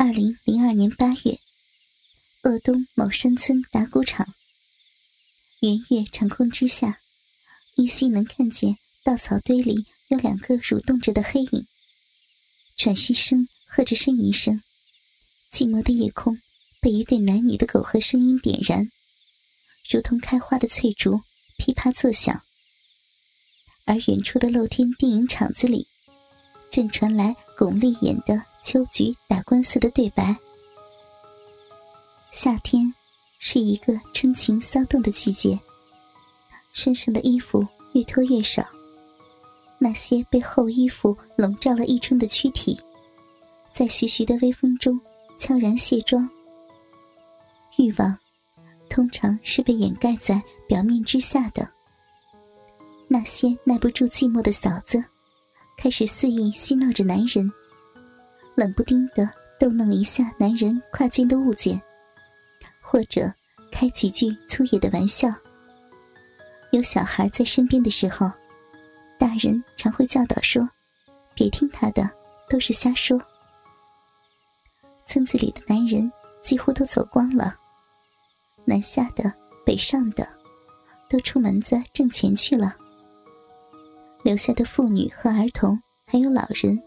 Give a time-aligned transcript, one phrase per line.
[0.00, 1.40] 二零零二年八月，
[2.42, 4.32] 鄂东某山村打谷场，
[5.58, 7.00] 圆月长空之下，
[7.74, 11.66] 依稀能看见稻草堆里有两个蠕动着的黑影。
[12.76, 14.62] 喘息声和着呻吟声，
[15.52, 16.40] 寂寞的夜空
[16.80, 18.88] 被一对男女的苟合声音点燃，
[19.90, 21.22] 如同开花的翠竹，
[21.56, 22.44] 噼啪作响。
[23.84, 25.87] 而远处的露天电影场子里，
[26.70, 28.42] 正传来巩俐演的。
[28.60, 30.36] 秋菊打官司的对白。
[32.30, 32.92] 夏天
[33.38, 35.58] 是一个春情骚动的季节，
[36.74, 38.62] 身上的衣服越脱越少，
[39.78, 42.78] 那些被厚衣服笼罩了一春的躯体，
[43.72, 45.00] 在徐徐的微风中
[45.38, 46.28] 悄然卸妆。
[47.78, 48.18] 欲望
[48.90, 51.66] 通常是被掩盖在表面之下的。
[53.06, 55.02] 那些耐不住寂寞的嫂子，
[55.80, 57.50] 开始肆意嬉闹着男人。
[58.56, 61.80] 冷不丁的逗弄一下男人跨境的物件，
[62.82, 63.32] 或者
[63.70, 65.32] 开几句粗野的玩笑。
[66.72, 68.28] 有小孩在身边的时候，
[69.20, 70.68] 大人常会教导说
[71.32, 72.10] ：“别听他的，
[72.50, 73.16] 都是瞎说。”
[75.06, 76.10] 村子里的男人
[76.42, 77.54] 几乎都走光了，
[78.64, 79.32] 南下的、
[79.64, 80.28] 北上的，
[81.08, 82.76] 都出门子挣钱去了，
[84.22, 86.80] 留下的妇女和儿童，还有老人。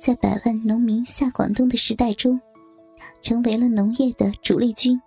[0.00, 2.38] 在百万农民下广东的时代中，
[3.22, 5.00] 成为了农业的主力军。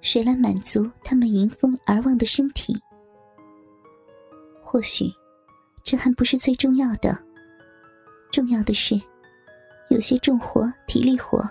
[0.00, 2.74] 谁来满足他们迎风而望的身体？
[4.62, 5.12] 或许，
[5.84, 7.18] 这还不是最重要的。
[8.32, 9.00] 重要的是，
[9.90, 11.46] 有些重活、体力活，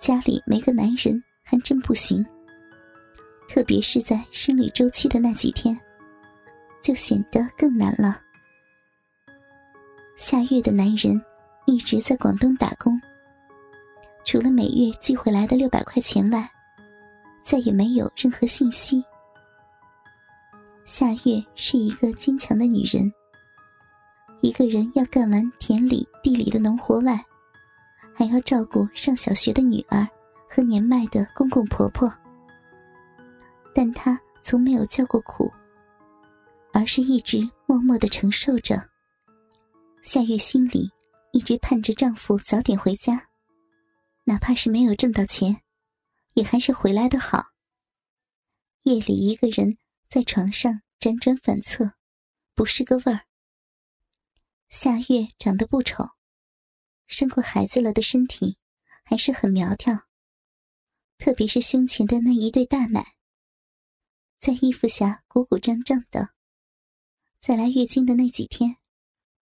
[0.00, 2.24] 家里没个男人还真不行。
[3.48, 5.78] 特别是在生理周期的那几天，
[6.88, 8.18] 就显得更难了。
[10.16, 11.22] 夏月的男人
[11.66, 12.98] 一直在广东打工，
[14.24, 16.50] 除了每月寄回来的六百块钱外，
[17.42, 19.04] 再也没有任何信息。
[20.86, 23.12] 夏月是一个坚强的女人，
[24.40, 27.22] 一个人要干完田里地里的农活外，
[28.14, 30.08] 还要照顾上小学的女儿
[30.48, 32.10] 和年迈的公公婆婆。
[33.74, 35.52] 但她从没有叫过苦，
[36.72, 38.88] 而是一直默默的承受着。
[40.02, 40.90] 夏月心里
[41.32, 43.28] 一直盼着丈夫早点回家，
[44.24, 45.62] 哪怕是没有挣到钱，
[46.34, 47.46] 也还是回来的好。
[48.84, 49.76] 夜里一个人
[50.08, 51.92] 在床上辗转反侧，
[52.54, 53.26] 不是个味儿。
[54.70, 56.04] 夏月长得不丑，
[57.06, 58.56] 生过孩子了的身体
[59.02, 59.94] 还是很苗条，
[61.18, 63.14] 特别是胸前的那一对大奶，
[64.38, 66.30] 在衣服下鼓鼓胀胀的。
[67.38, 68.76] 在来月经的那几天。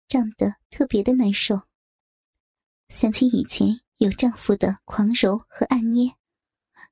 [0.10, 1.60] 胀得特别的难受。
[2.90, 6.14] 想起以前有丈夫的狂揉和按捏，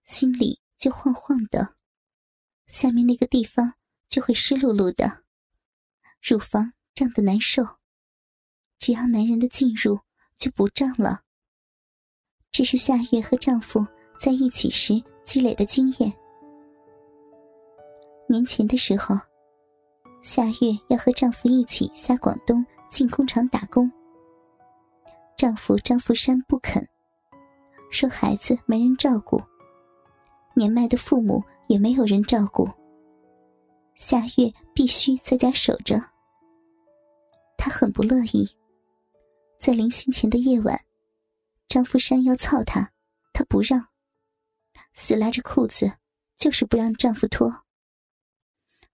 [0.06, 1.76] 心里就晃晃的，
[2.66, 3.76] 下面那个地方
[4.08, 5.24] 就会湿漉漉的，
[6.20, 7.64] 乳房胀得难受。
[8.80, 10.00] 只要男人的进入，
[10.38, 11.22] 就不胀了。
[12.50, 13.86] 这是夏月和丈夫
[14.20, 16.12] 在一起时积累的经验。
[18.28, 19.16] 年前的时候，
[20.22, 22.66] 夏月要和丈夫一起下广东。
[22.92, 23.90] 进工厂打工，
[25.38, 26.86] 丈夫张福山不肯，
[27.90, 29.42] 说孩子没人照顾，
[30.54, 32.70] 年迈的父母也没有人照顾，
[33.96, 36.04] 夏月必须在家守着。
[37.58, 38.46] 她很不乐意，
[39.58, 40.78] 在临行前的夜晚，
[41.70, 42.92] 张福山要操她，
[43.32, 43.88] 她不让，
[44.92, 45.90] 死拉着裤子，
[46.36, 47.50] 就是不让丈夫脱。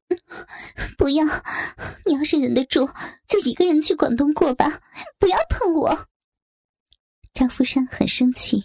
[0.97, 1.25] 不要！
[2.05, 2.89] 你要是忍得住，
[3.27, 4.81] 就一个人去广东过吧，
[5.19, 6.07] 不要碰我。
[7.33, 8.63] 张福山很生气，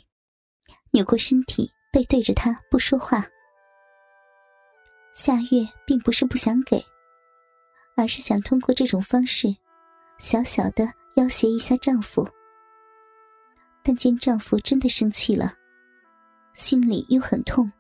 [0.93, 3.27] 扭过身体，背对着他不说话。
[5.15, 6.85] 夏月并不是不想给，
[7.97, 9.55] 而是想通过这种方式，
[10.19, 12.27] 小小的要挟一下丈夫。
[13.83, 15.53] 但见丈夫真的生气了，
[16.55, 17.71] 心里又很痛，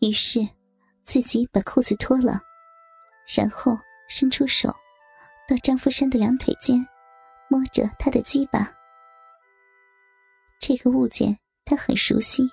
[0.00, 0.46] 于是。
[1.08, 2.38] 自己把裤子脱了，
[3.34, 3.74] 然后
[4.10, 4.68] 伸出手，
[5.48, 6.86] 到张福山的两腿间，
[7.48, 8.70] 摸着他的鸡巴。
[10.60, 11.34] 这个物件
[11.64, 12.46] 他很熟悉。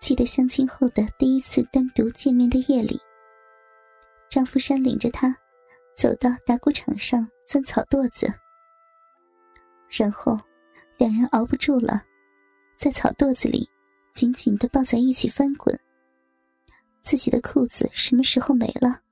[0.00, 2.98] 记得相亲后的第一次单独见面的夜里，
[4.30, 5.36] 张福山领着他
[5.94, 8.32] 走到打谷场上钻草垛子，
[9.90, 10.40] 然后
[10.96, 12.02] 两人熬不住了，
[12.78, 13.68] 在草垛子里
[14.14, 15.78] 紧紧的抱在一起翻滚。
[17.02, 19.02] 自己的裤子什么时候没了，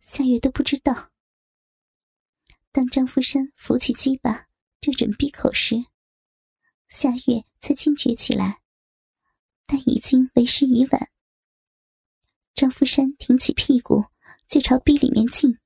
[0.00, 1.10] 夏月都不知道。
[2.70, 4.46] 当张福山扶起鸡巴
[4.80, 5.76] 对准闭口时，
[6.88, 8.60] 夏月才惊觉起来，
[9.66, 11.10] 但已经为时已晚。
[12.54, 14.04] 张福山挺起屁股
[14.48, 15.58] 就朝壁里面进，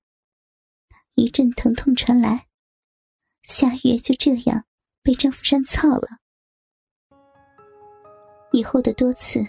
[1.15, 2.49] 一阵疼痛传来，
[3.43, 4.65] 夏月就这样
[5.03, 6.09] 被张福山操了。
[8.53, 9.41] 以后的多次，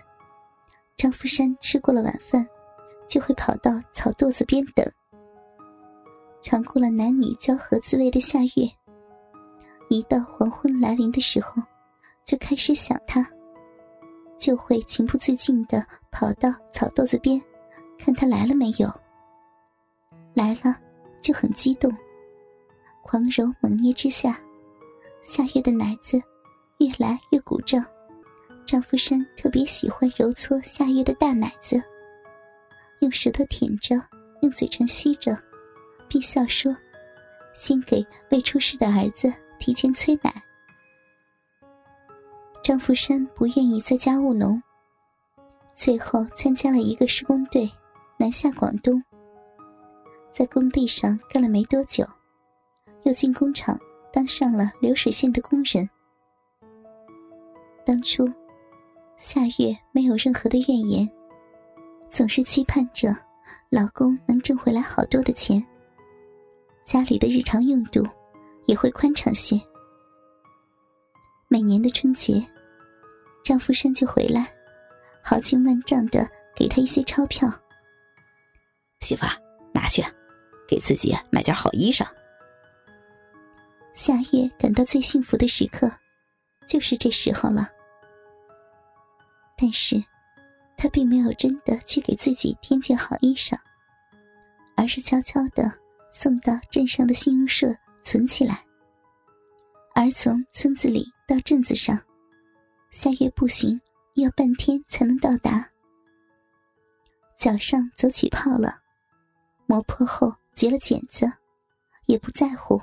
[0.96, 2.48] 张福山吃过了晚饭，
[3.08, 4.86] 就会跑到草垛子边等。
[6.42, 8.70] 尝过了男女交合滋味的夏月，
[9.90, 11.62] 一到黄昏来临的时候，
[12.26, 13.26] 就开始想他，
[14.38, 17.42] 就会情不自禁的跑到草垛子边，
[17.98, 18.90] 看他来了没有。
[20.34, 20.76] 来了，
[21.22, 21.92] 就很激动，
[23.04, 24.40] 狂揉猛捏之下，
[25.22, 26.22] 夏月的奶子
[26.78, 27.84] 越来越鼓胀。
[28.66, 31.82] 张福山特别喜欢揉搓夏月的大奶子，
[33.00, 33.96] 用舌头舔着，
[34.42, 35.38] 用嘴唇吸着，
[36.08, 36.76] 并笑说
[37.54, 40.34] ：“先给未出世的儿子提前催奶。”
[42.64, 44.62] 张富山不愿意在家务农，
[45.74, 47.70] 最后参加了一个施工队，
[48.18, 49.04] 南下广东。
[50.32, 52.04] 在工地上干了没多久，
[53.04, 53.78] 又进工厂
[54.12, 55.88] 当上了流水线的工人。
[57.86, 58.26] 当初。
[59.26, 61.10] 夏月没有任何的怨言，
[62.10, 63.16] 总是期盼着
[63.70, 65.66] 老公能挣回来好多的钱，
[66.84, 68.06] 家里的日常用度
[68.66, 69.58] 也会宽敞些。
[71.48, 72.46] 每年的春节，
[73.46, 74.54] 张福生就回来，
[75.22, 77.50] 豪情万丈的给他一些钞票。
[79.00, 79.32] 媳妇儿，
[79.74, 80.04] 拿去，
[80.68, 82.06] 给自己买件好衣裳。
[83.94, 85.90] 夏月感到最幸福的时刻，
[86.68, 87.70] 就是这时候了。
[89.64, 90.04] 但是，
[90.76, 93.58] 他并没有真的去给自己添件好衣裳，
[94.76, 95.72] 而是悄悄的
[96.12, 98.62] 送到镇上的信用社存起来。
[99.96, 101.98] 而从村子里到镇子上，
[102.92, 103.80] 下月步行
[104.16, 105.66] 要半天才能到达。
[107.38, 108.82] 脚上走起泡了，
[109.66, 111.32] 磨破后结了茧子，
[112.06, 112.82] 也不在乎。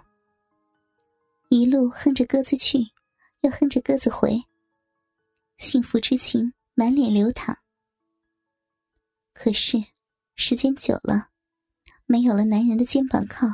[1.50, 2.78] 一路哼着歌子去，
[3.42, 4.42] 又哼着歌子回，
[5.58, 6.50] 幸福之情。
[6.80, 7.58] 满脸流淌，
[9.34, 9.84] 可是
[10.34, 11.28] 时间久了，
[12.06, 13.46] 没有了男人的肩膀靠，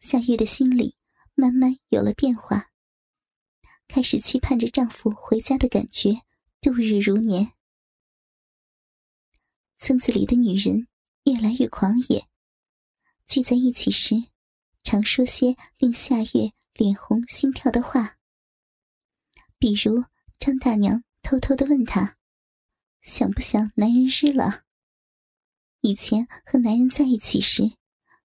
[0.00, 0.96] 夏月的心里
[1.34, 2.72] 慢慢有了变化，
[3.86, 6.22] 开始期盼着丈夫回家的感觉，
[6.62, 7.52] 度日如年。
[9.76, 10.88] 村子里的女人
[11.24, 12.26] 越来越狂野，
[13.26, 14.14] 聚在一起时，
[14.82, 18.16] 常说些令夏月脸红心跳的话，
[19.58, 20.02] 比如
[20.38, 21.04] 张大娘。
[21.26, 22.18] 偷偷的问他
[23.02, 24.62] ：“想不想男人日了？
[25.80, 27.64] 以前和男人在一起时，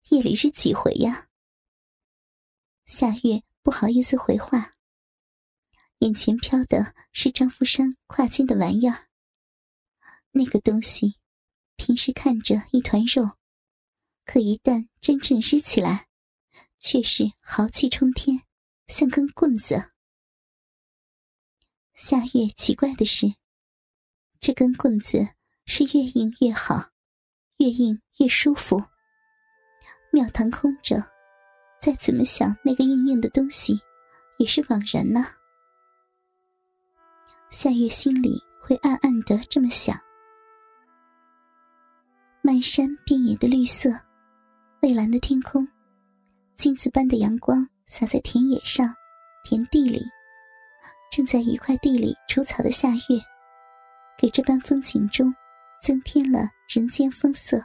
[0.09, 1.27] 夜里日几回呀？”
[2.85, 4.75] 夏月不好意思回话，
[5.97, 9.07] 眼前飘的是张富山挎肩的玩意儿。
[10.29, 11.15] 那个东西，
[11.77, 13.31] 平时看着一团肉，
[14.25, 16.07] 可一旦真正日起来，
[16.77, 18.43] 却是豪气冲天，
[18.89, 19.90] 像根棍子。
[22.03, 23.31] 夏月奇怪的是，
[24.39, 25.19] 这根棍子
[25.65, 26.89] 是越硬越好，
[27.57, 28.83] 越硬越舒服。
[30.11, 30.95] 庙堂空着，
[31.79, 33.79] 再怎么想那个硬硬的东西，
[34.39, 35.23] 也是枉然呢。
[37.51, 39.95] 夏月心里会暗暗的这么想。
[42.41, 43.91] 漫山遍野的绿色，
[44.81, 45.65] 蔚蓝的天空，
[46.57, 48.91] 金子般的阳光洒在田野上，
[49.43, 50.03] 田地里。
[51.11, 53.21] 正在一块地里除草的夏月，
[54.17, 55.35] 给这般风景中
[55.83, 57.61] 增添了人间风色。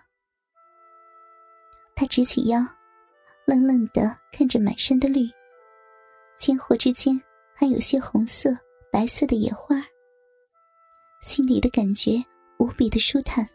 [1.94, 2.58] 他直起腰，
[3.46, 5.30] 愣愣的看着满山的绿，
[6.36, 7.18] 间或之间
[7.54, 8.50] 还有些红色、
[8.90, 9.76] 白色的野花，
[11.22, 12.20] 心里的感觉
[12.58, 13.48] 无比的舒坦。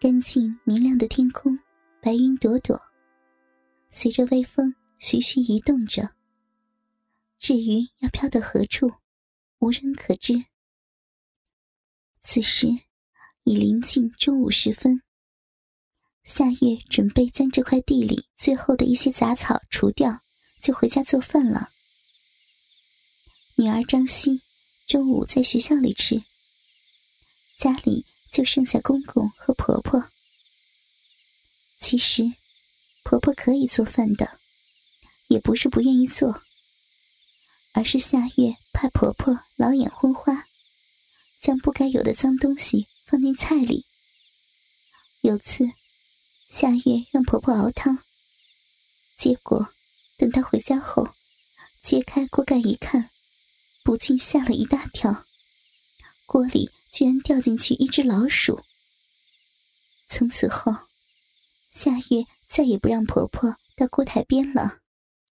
[0.00, 1.58] 干净明亮的天空，
[2.00, 2.80] 白云朵朵，
[3.90, 6.08] 随着微风徐徐移动着。
[7.40, 8.92] 至于要飘到何处，
[9.60, 10.44] 无人可知。
[12.20, 12.68] 此时
[13.44, 15.00] 已临近中午时分，
[16.22, 20.20] 夏月准备将这块地里最后的一些杂草除掉，
[20.60, 21.70] 就回家做饭了。
[23.56, 24.42] 女儿张希
[24.86, 26.22] 中午在学校里吃，
[27.56, 30.10] 家里就剩下公公和婆婆。
[31.78, 32.30] 其实，
[33.02, 34.38] 婆婆可以做饭的，
[35.28, 36.42] 也不是不愿意做。
[37.72, 40.46] 而是夏月怕婆婆老眼昏花，
[41.40, 43.86] 将不该有的脏东西放进菜里。
[45.20, 45.70] 有次，
[46.48, 47.98] 夏月让婆婆熬汤，
[49.16, 49.68] 结果
[50.16, 51.08] 等她回家后，
[51.82, 53.10] 揭开锅盖一看，
[53.84, 55.24] 不禁吓了一大跳，
[56.26, 58.60] 锅里居然掉进去一只老鼠。
[60.08, 60.74] 从此后，
[61.70, 64.80] 夏月再也不让婆婆到锅台边了。